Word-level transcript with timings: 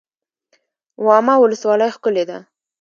واما 1.05 1.35
ولسوالۍ 1.39 1.89
ښکلې 1.95 2.23
ده؟ 2.29 2.37